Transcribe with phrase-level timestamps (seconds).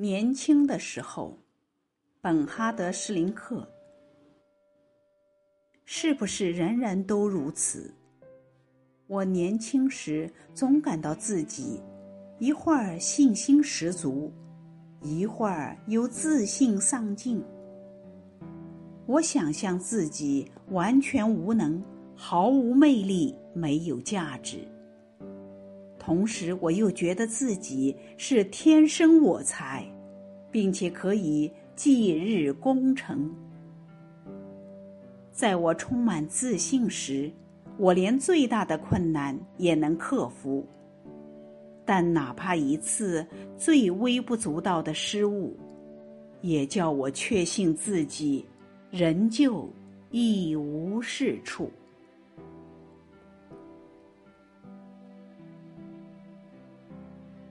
[0.00, 1.36] 年轻的时候，
[2.22, 3.70] 本哈德·施林克，
[5.84, 7.92] 是不是人人都如此？
[9.06, 11.82] 我年轻时总感到自己
[12.38, 14.32] 一会儿信心十足，
[15.02, 17.44] 一会儿又自信丧尽。
[19.04, 21.84] 我想象自己完全无能，
[22.16, 24.66] 毫无魅力，没有价值。
[26.00, 29.86] 同时，我又觉得自己是天生我材，
[30.50, 33.30] 并且可以继日功成。
[35.30, 37.30] 在我充满自信时，
[37.76, 40.66] 我连最大的困难也能克服。
[41.84, 43.26] 但哪怕一次
[43.56, 45.54] 最微不足道的失误，
[46.40, 48.44] 也叫我确信自己
[48.90, 49.68] 仍旧
[50.10, 51.70] 一无是处。